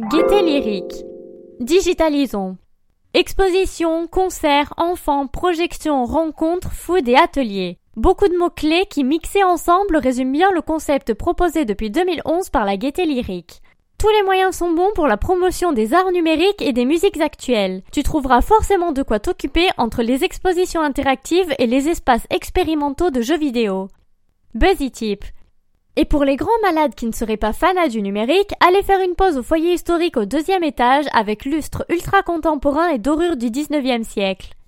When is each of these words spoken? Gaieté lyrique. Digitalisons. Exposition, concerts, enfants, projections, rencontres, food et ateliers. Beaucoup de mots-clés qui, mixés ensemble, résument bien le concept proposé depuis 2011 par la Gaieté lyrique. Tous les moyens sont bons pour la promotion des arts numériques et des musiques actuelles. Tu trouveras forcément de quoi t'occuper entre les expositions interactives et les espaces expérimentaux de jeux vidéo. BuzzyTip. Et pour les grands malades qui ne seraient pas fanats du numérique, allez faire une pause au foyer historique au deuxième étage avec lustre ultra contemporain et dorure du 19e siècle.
Gaieté 0.00 0.42
lyrique. 0.42 1.04
Digitalisons. 1.58 2.56
Exposition, 3.14 4.06
concerts, 4.06 4.72
enfants, 4.76 5.26
projections, 5.26 6.04
rencontres, 6.04 6.70
food 6.70 7.08
et 7.08 7.16
ateliers. 7.16 7.78
Beaucoup 7.96 8.28
de 8.28 8.36
mots-clés 8.38 8.86
qui, 8.88 9.02
mixés 9.02 9.42
ensemble, 9.42 9.96
résument 9.96 10.30
bien 10.30 10.52
le 10.52 10.62
concept 10.62 11.14
proposé 11.14 11.64
depuis 11.64 11.90
2011 11.90 12.48
par 12.50 12.64
la 12.64 12.76
Gaieté 12.76 13.06
lyrique. 13.06 13.60
Tous 13.98 14.08
les 14.10 14.22
moyens 14.22 14.54
sont 14.54 14.70
bons 14.70 14.92
pour 14.94 15.08
la 15.08 15.16
promotion 15.16 15.72
des 15.72 15.92
arts 15.92 16.12
numériques 16.12 16.62
et 16.62 16.72
des 16.72 16.84
musiques 16.84 17.20
actuelles. 17.20 17.82
Tu 17.90 18.04
trouveras 18.04 18.40
forcément 18.40 18.92
de 18.92 19.02
quoi 19.02 19.18
t'occuper 19.18 19.66
entre 19.78 20.04
les 20.04 20.22
expositions 20.22 20.80
interactives 20.80 21.52
et 21.58 21.66
les 21.66 21.88
espaces 21.88 22.26
expérimentaux 22.30 23.10
de 23.10 23.20
jeux 23.20 23.38
vidéo. 23.38 23.88
BuzzyTip. 24.54 25.24
Et 26.00 26.04
pour 26.04 26.22
les 26.22 26.36
grands 26.36 26.60
malades 26.62 26.94
qui 26.94 27.06
ne 27.06 27.12
seraient 27.12 27.36
pas 27.36 27.52
fanats 27.52 27.88
du 27.88 28.02
numérique, 28.02 28.52
allez 28.64 28.84
faire 28.84 29.00
une 29.00 29.16
pause 29.16 29.36
au 29.36 29.42
foyer 29.42 29.72
historique 29.72 30.16
au 30.16 30.26
deuxième 30.26 30.62
étage 30.62 31.06
avec 31.12 31.44
lustre 31.44 31.84
ultra 31.88 32.22
contemporain 32.22 32.90
et 32.90 32.98
dorure 32.98 33.36
du 33.36 33.46
19e 33.46 34.04
siècle. 34.04 34.54